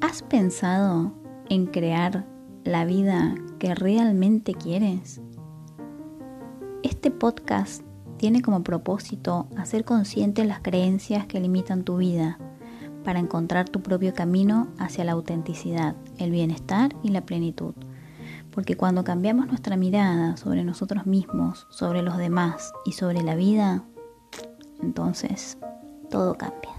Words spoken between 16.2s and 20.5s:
bienestar y la plenitud. Porque cuando cambiamos nuestra mirada